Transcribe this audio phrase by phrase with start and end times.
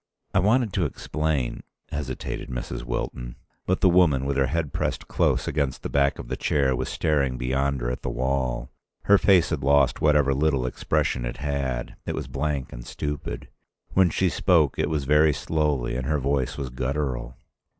[0.33, 2.81] "I wanted to explain——" hesitated Mrs.
[2.83, 3.35] Wilton.
[3.67, 6.89] But the woman, with her head pressed close against the back of the chair, was
[6.89, 8.71] staring beyond her at the wall.
[9.03, 13.49] Her face had lost whatever little expression it had; it was blank and stupid.
[13.93, 17.37] When she spoke it was very slowly and her voice was guttural.